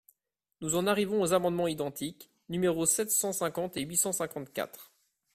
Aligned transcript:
Nous 0.61 0.75
en 0.75 0.87
arrivons 0.87 1.21
aux 1.21 1.33
amendements 1.33 1.67
identiques, 1.67 2.31
numéros 2.49 2.87
sept 2.87 3.11
cent 3.11 3.33
cinquante 3.33 3.77
et 3.77 3.81
huit 3.81 3.97
cent 3.97 4.11
cinquante-quatre. 4.11 4.91